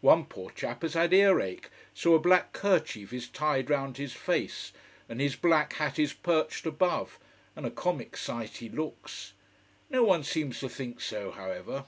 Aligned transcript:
One 0.00 0.24
poor 0.24 0.50
chap 0.52 0.80
has 0.80 0.94
had 0.94 1.12
earache, 1.12 1.68
so 1.92 2.14
a 2.14 2.18
black 2.18 2.54
kerchief 2.54 3.12
is 3.12 3.28
tied 3.28 3.68
round 3.68 3.98
his 3.98 4.14
face, 4.14 4.72
and 5.10 5.20
his 5.20 5.36
black 5.36 5.74
hat 5.74 5.98
is 5.98 6.14
perched 6.14 6.64
above, 6.64 7.18
and 7.54 7.66
a 7.66 7.70
comic 7.70 8.16
sight 8.16 8.56
he 8.56 8.70
looks. 8.70 9.34
No 9.90 10.02
one 10.04 10.24
seems 10.24 10.60
to 10.60 10.70
think 10.70 11.02
so, 11.02 11.32
however. 11.32 11.84